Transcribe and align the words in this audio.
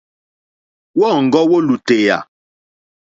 Wɔ́ɔ̌ŋɡɔ́ 0.99 1.43
wó 1.49 1.57
lùtèyà. 1.67 2.17